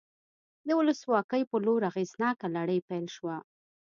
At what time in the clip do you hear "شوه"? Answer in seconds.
3.15-3.37